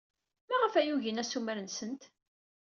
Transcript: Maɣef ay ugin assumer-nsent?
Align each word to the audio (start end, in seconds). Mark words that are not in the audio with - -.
Maɣef 0.49 0.73
ay 0.75 0.89
ugin 0.93 1.21
assumer-nsent? 1.23 2.01